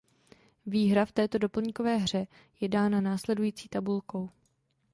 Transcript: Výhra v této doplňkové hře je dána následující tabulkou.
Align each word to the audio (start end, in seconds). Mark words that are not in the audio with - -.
Výhra 0.65 1.05
v 1.05 1.11
této 1.11 1.37
doplňkové 1.37 1.97
hře 1.97 2.27
je 2.59 2.69
dána 2.69 3.01
následující 3.01 3.69
tabulkou. 3.69 4.29